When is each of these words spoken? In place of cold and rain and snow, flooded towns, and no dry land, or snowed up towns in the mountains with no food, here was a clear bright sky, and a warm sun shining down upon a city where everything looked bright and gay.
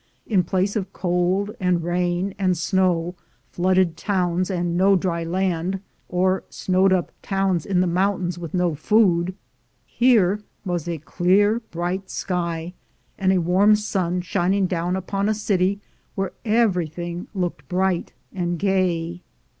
In 0.25 0.43
place 0.43 0.75
of 0.75 0.91
cold 0.93 1.55
and 1.59 1.83
rain 1.83 2.33
and 2.39 2.57
snow, 2.57 3.13
flooded 3.51 3.95
towns, 3.95 4.49
and 4.49 4.75
no 4.75 4.95
dry 4.95 5.23
land, 5.23 5.79
or 6.09 6.43
snowed 6.49 6.91
up 6.91 7.11
towns 7.21 7.67
in 7.67 7.81
the 7.81 7.85
mountains 7.85 8.39
with 8.39 8.51
no 8.55 8.73
food, 8.73 9.35
here 9.85 10.39
was 10.65 10.87
a 10.87 10.97
clear 10.97 11.59
bright 11.69 12.09
sky, 12.09 12.73
and 13.19 13.31
a 13.31 13.37
warm 13.41 13.75
sun 13.75 14.21
shining 14.21 14.65
down 14.65 14.95
upon 14.95 15.29
a 15.29 15.35
city 15.35 15.79
where 16.15 16.31
everything 16.45 17.27
looked 17.35 17.67
bright 17.69 18.11
and 18.33 18.57
gay. 18.57 19.21